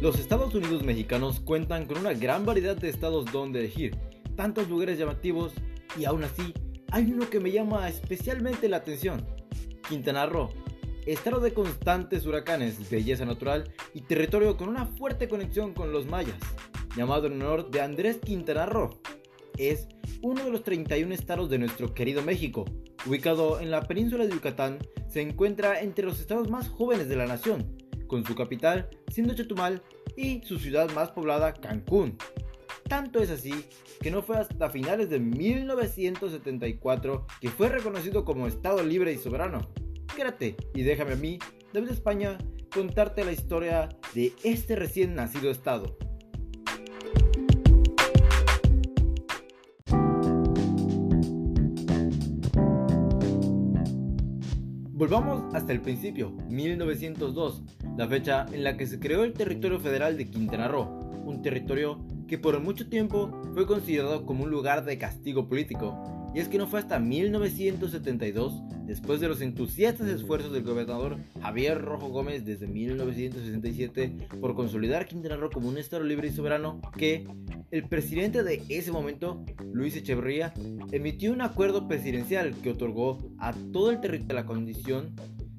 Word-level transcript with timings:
Los 0.00 0.16
Estados 0.20 0.54
Unidos 0.54 0.84
mexicanos 0.84 1.40
cuentan 1.40 1.86
con 1.86 1.98
una 1.98 2.12
gran 2.12 2.46
variedad 2.46 2.76
de 2.76 2.88
estados 2.88 3.24
donde 3.32 3.58
elegir, 3.58 3.96
tantos 4.36 4.68
lugares 4.68 4.96
llamativos 4.96 5.52
y 5.98 6.04
aún 6.04 6.22
así 6.22 6.54
hay 6.92 7.10
uno 7.10 7.28
que 7.28 7.40
me 7.40 7.50
llama 7.50 7.88
especialmente 7.88 8.68
la 8.68 8.76
atención, 8.76 9.26
Quintana 9.88 10.24
Roo, 10.26 10.50
estado 11.04 11.40
de 11.40 11.52
constantes 11.52 12.26
huracanes, 12.26 12.88
belleza 12.88 13.24
natural 13.24 13.72
y 13.92 14.02
territorio 14.02 14.56
con 14.56 14.68
una 14.68 14.86
fuerte 14.86 15.28
conexión 15.28 15.74
con 15.74 15.90
los 15.90 16.06
mayas, 16.06 16.38
llamado 16.96 17.26
en 17.26 17.42
honor 17.42 17.68
de 17.72 17.80
Andrés 17.80 18.18
Quintana 18.24 18.66
Roo. 18.66 19.00
Es 19.56 19.88
uno 20.22 20.44
de 20.44 20.50
los 20.52 20.62
31 20.62 21.12
estados 21.12 21.50
de 21.50 21.58
nuestro 21.58 21.92
querido 21.92 22.22
México, 22.22 22.66
ubicado 23.04 23.58
en 23.58 23.72
la 23.72 23.82
península 23.82 24.26
de 24.26 24.32
Yucatán, 24.32 24.78
se 25.08 25.22
encuentra 25.22 25.80
entre 25.80 26.04
los 26.04 26.20
estados 26.20 26.48
más 26.48 26.68
jóvenes 26.68 27.08
de 27.08 27.16
la 27.16 27.26
nación, 27.26 27.87
con 28.08 28.24
su 28.24 28.34
capital 28.34 28.88
siendo 29.08 29.34
Chetumal 29.34 29.82
y 30.16 30.42
su 30.42 30.58
ciudad 30.58 30.90
más 30.92 31.10
poblada 31.10 31.54
Cancún. 31.54 32.18
Tanto 32.88 33.20
es 33.20 33.30
así 33.30 33.52
que 34.00 34.10
no 34.10 34.22
fue 34.22 34.38
hasta 34.38 34.70
finales 34.70 35.10
de 35.10 35.20
1974 35.20 37.26
que 37.40 37.50
fue 37.50 37.68
reconocido 37.68 38.24
como 38.24 38.48
Estado 38.48 38.82
libre 38.82 39.12
y 39.12 39.18
soberano. 39.18 39.68
Quédate 40.16 40.56
y 40.74 40.82
déjame 40.82 41.12
a 41.12 41.16
mí, 41.16 41.38
David 41.72 41.90
España, 41.90 42.38
contarte 42.74 43.24
la 43.24 43.32
historia 43.32 43.88
de 44.14 44.32
este 44.42 44.74
recién 44.74 45.14
nacido 45.14 45.50
Estado. 45.50 45.96
Volvamos 54.98 55.54
hasta 55.54 55.72
el 55.72 55.80
principio, 55.80 56.32
1902, 56.48 57.62
la 57.98 58.06
fecha 58.06 58.46
en 58.52 58.62
la 58.62 58.76
que 58.76 58.86
se 58.86 59.00
creó 59.00 59.24
el 59.24 59.32
territorio 59.32 59.80
federal 59.80 60.16
de 60.16 60.30
Quintana 60.30 60.68
Roo, 60.68 60.84
un 61.26 61.42
territorio 61.42 61.98
que 62.28 62.38
por 62.38 62.60
mucho 62.60 62.88
tiempo 62.88 63.42
fue 63.54 63.66
considerado 63.66 64.24
como 64.24 64.44
un 64.44 64.50
lugar 64.50 64.84
de 64.84 64.98
castigo 64.98 65.48
político, 65.48 66.30
y 66.32 66.38
es 66.38 66.46
que 66.46 66.58
no 66.58 66.68
fue 66.68 66.78
hasta 66.78 67.00
1972, 67.00 68.62
después 68.86 69.18
de 69.18 69.26
los 69.26 69.40
entusiastas 69.40 70.06
esfuerzos 70.06 70.52
del 70.52 70.62
gobernador 70.62 71.16
Javier 71.42 71.80
Rojo 71.80 72.08
Gómez 72.10 72.44
desde 72.44 72.68
1967 72.68 74.28
por 74.40 74.54
consolidar 74.54 75.06
Quintana 75.06 75.36
Roo 75.36 75.50
como 75.50 75.68
un 75.68 75.78
estado 75.78 76.04
libre 76.04 76.28
y 76.28 76.32
soberano, 76.32 76.80
que 76.96 77.26
el 77.72 77.88
presidente 77.88 78.44
de 78.44 78.62
ese 78.68 78.92
momento, 78.92 79.44
Luis 79.72 79.96
Echeverría, 79.96 80.54
emitió 80.92 81.32
un 81.32 81.40
acuerdo 81.40 81.88
presidencial 81.88 82.54
que 82.62 82.70
otorgó 82.70 83.18
a 83.38 83.52
todo 83.72 83.90
el 83.90 84.00
territorio 84.00 84.36
la 84.36 84.46
condición 84.46 85.16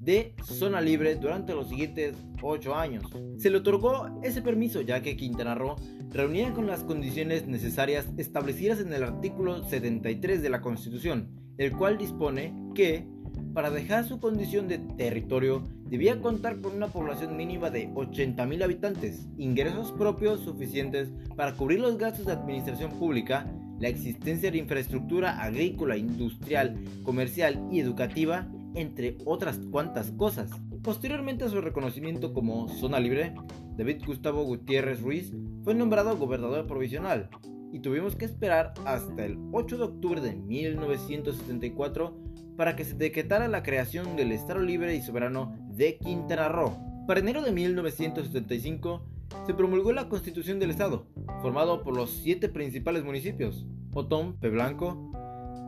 de 0.00 0.34
zona 0.42 0.80
libre 0.80 1.14
durante 1.16 1.54
los 1.54 1.68
siguientes 1.68 2.16
8 2.42 2.74
años. 2.74 3.04
Se 3.36 3.50
le 3.50 3.58
otorgó 3.58 4.20
ese 4.22 4.42
permiso 4.42 4.80
ya 4.80 5.02
que 5.02 5.16
Quintana 5.16 5.54
Roo 5.54 5.76
reunía 6.10 6.52
con 6.52 6.66
las 6.66 6.82
condiciones 6.82 7.46
necesarias 7.46 8.08
establecidas 8.16 8.80
en 8.80 8.92
el 8.92 9.04
artículo 9.04 9.62
73 9.62 10.42
de 10.42 10.50
la 10.50 10.60
Constitución, 10.60 11.28
el 11.58 11.72
cual 11.72 11.98
dispone 11.98 12.54
que 12.74 13.06
para 13.54 13.70
dejar 13.70 14.06
su 14.06 14.20
condición 14.20 14.68
de 14.68 14.78
territorio 14.78 15.64
debía 15.84 16.20
contar 16.20 16.60
con 16.60 16.76
una 16.76 16.86
población 16.86 17.36
mínima 17.36 17.68
de 17.68 17.88
80.000 17.90 18.62
habitantes, 18.62 19.28
ingresos 19.38 19.92
propios 19.92 20.40
suficientes 20.40 21.10
para 21.36 21.54
cubrir 21.54 21.80
los 21.80 21.98
gastos 21.98 22.26
de 22.26 22.32
administración 22.32 22.92
pública, 22.92 23.52
la 23.80 23.88
existencia 23.88 24.50
de 24.50 24.58
infraestructura 24.58 25.42
agrícola, 25.42 25.96
industrial, 25.96 26.76
comercial 27.02 27.60
y 27.72 27.80
educativa, 27.80 28.46
entre 28.74 29.18
otras 29.24 29.58
cuantas 29.70 30.10
cosas. 30.12 30.50
Posteriormente 30.82 31.44
a 31.44 31.48
su 31.48 31.60
reconocimiento 31.60 32.32
como 32.32 32.68
zona 32.68 33.00
libre, 33.00 33.34
David 33.76 34.02
Gustavo 34.06 34.44
Gutiérrez 34.44 35.02
Ruiz 35.02 35.32
fue 35.64 35.74
nombrado 35.74 36.16
gobernador 36.16 36.66
provisional 36.66 37.28
y 37.72 37.80
tuvimos 37.80 38.16
que 38.16 38.24
esperar 38.24 38.74
hasta 38.84 39.24
el 39.24 39.38
8 39.52 39.78
de 39.78 39.84
octubre 39.84 40.20
de 40.20 40.34
1974 40.34 42.16
para 42.56 42.76
que 42.76 42.84
se 42.84 42.94
decretara 42.94 43.48
la 43.48 43.62
creación 43.62 44.16
del 44.16 44.32
Estado 44.32 44.60
Libre 44.60 44.94
y 44.94 45.02
Soberano 45.02 45.54
de 45.68 45.98
Quintana 45.98 46.48
Roo. 46.48 46.76
Para 47.06 47.20
enero 47.20 47.42
de 47.42 47.52
1975 47.52 49.06
se 49.46 49.54
promulgó 49.54 49.92
la 49.92 50.08
Constitución 50.08 50.58
del 50.58 50.70
Estado, 50.70 51.06
formado 51.42 51.82
por 51.82 51.96
los 51.96 52.10
siete 52.10 52.48
principales 52.48 53.04
municipios: 53.04 53.66
Otón, 53.94 54.38
Peblanco, 54.38 55.10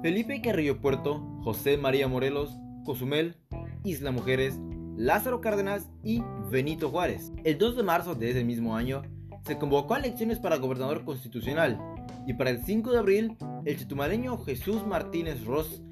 Felipe 0.03 0.41
Carrillo 0.43 0.81
Puerto, 0.81 1.21
José 1.43 1.77
María 1.79 2.09
Morelos, 2.09 2.59
Cozumel, 2.85 3.37
Isla 3.85 4.11
Mujeres, 4.11 4.59
Lázaro 4.97 5.41
Cárdenas 5.41 5.91
y 6.03 6.23
Benito 6.51 6.91
Juárez. 6.91 7.33
El 7.45 7.59
2 7.59 7.77
de 7.77 7.83
marzo 7.83 8.15
de 8.15 8.31
ese 8.31 8.45
mismo 8.45 8.77
año 8.77 9.03
se 9.45 9.59
convocó 9.59 9.95
a 9.95 9.99
elecciones 9.99 10.39
para 10.39 10.57
gobernador 10.57 11.05
constitucional 11.05 11.79
y 12.27 12.35
para 12.35 12.51
el 12.51 12.65
5 12.65 12.93
de 12.93 12.99
abril 12.99 13.37
el 13.65 13.79
chetumaleño 13.79 14.39
Jesús 14.39 14.87
Martínez 14.87 15.45
Ross 15.45 15.83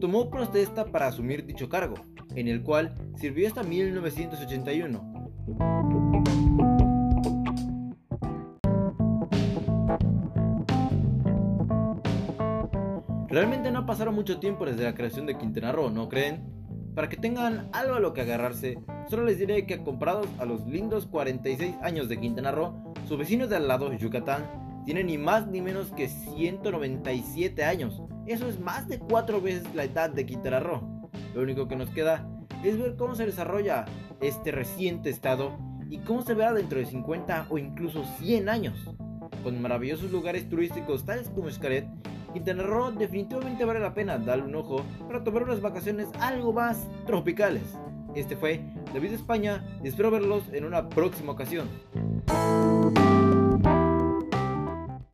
tomó 0.00 0.30
protesta 0.30 0.86
para 0.86 1.08
asumir 1.08 1.46
dicho 1.46 1.68
cargo, 1.68 1.96
en 2.34 2.48
el 2.48 2.62
cual 2.62 2.94
sirvió 3.16 3.48
hasta 3.48 3.62
1981. 3.62 6.03
Realmente 13.34 13.72
no 13.72 13.84
pasaron 13.84 14.14
mucho 14.14 14.38
tiempo 14.38 14.64
desde 14.64 14.84
la 14.84 14.94
creación 14.94 15.26
de 15.26 15.36
Quintana 15.36 15.72
Roo, 15.72 15.90
¿no 15.90 16.08
creen? 16.08 16.44
Para 16.94 17.08
que 17.08 17.16
tengan 17.16 17.68
algo 17.72 17.96
a 17.96 17.98
lo 17.98 18.14
que 18.14 18.20
agarrarse, 18.20 18.78
solo 19.10 19.24
les 19.24 19.40
diré 19.40 19.66
que 19.66 19.82
comparados 19.82 20.28
a 20.38 20.44
los 20.44 20.64
lindos 20.68 21.06
46 21.06 21.74
años 21.82 22.08
de 22.08 22.20
Quintana 22.20 22.52
Roo, 22.52 22.94
sus 23.08 23.18
vecinos 23.18 23.50
de 23.50 23.56
al 23.56 23.66
lado, 23.66 23.92
Yucatán, 23.92 24.82
tienen 24.84 25.08
ni 25.08 25.18
más 25.18 25.48
ni 25.48 25.60
menos 25.60 25.90
que 25.90 26.06
197 26.06 27.64
años. 27.64 28.00
Eso 28.28 28.46
es 28.46 28.60
más 28.60 28.86
de 28.86 29.00
4 29.00 29.40
veces 29.40 29.64
la 29.74 29.82
edad 29.82 30.10
de 30.10 30.26
Quintana 30.26 30.60
Roo. 30.60 31.10
Lo 31.34 31.42
único 31.42 31.66
que 31.66 31.74
nos 31.74 31.90
queda 31.90 32.28
es 32.62 32.78
ver 32.78 32.94
cómo 32.94 33.16
se 33.16 33.26
desarrolla 33.26 33.84
este 34.20 34.52
reciente 34.52 35.10
estado 35.10 35.58
y 35.90 35.98
cómo 35.98 36.22
se 36.22 36.34
verá 36.34 36.52
dentro 36.52 36.78
de 36.78 36.86
50 36.86 37.46
o 37.50 37.58
incluso 37.58 38.04
100 38.20 38.48
años. 38.48 38.94
Con 39.42 39.60
maravillosos 39.60 40.12
lugares 40.12 40.48
turísticos 40.48 41.04
tales 41.04 41.30
como 41.30 41.50
Xcaret 41.50 41.88
Quintana 42.34 42.64
Roo 42.64 42.90
definitivamente 42.90 43.64
vale 43.64 43.78
la 43.78 43.94
pena 43.94 44.18
darle 44.18 44.44
un 44.44 44.56
ojo 44.56 44.84
para 45.06 45.22
tomar 45.22 45.44
unas 45.44 45.60
vacaciones 45.60 46.08
algo 46.18 46.52
más 46.52 46.88
tropicales. 47.06 47.62
Este 48.16 48.36
fue 48.36 48.60
David 48.92 49.12
España 49.12 49.64
y 49.84 49.88
espero 49.88 50.10
verlos 50.10 50.42
en 50.52 50.64
una 50.64 50.88
próxima 50.88 51.30
ocasión. 51.30 51.68